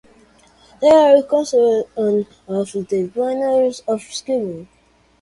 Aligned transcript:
They 0.81 0.89
are 0.89 1.21
considered 1.21 1.85
one 1.93 2.25
of 2.47 2.71
the 2.71 3.11
pioneers 3.13 3.81
of 3.81 3.99
screamo. 3.99 4.67